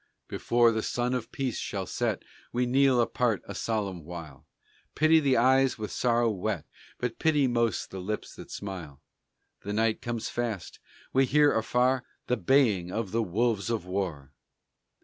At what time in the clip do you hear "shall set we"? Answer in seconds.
1.59-2.65